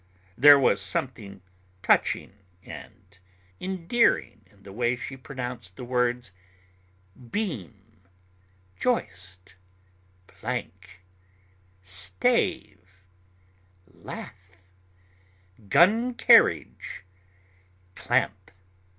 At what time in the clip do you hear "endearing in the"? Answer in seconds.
3.59-4.73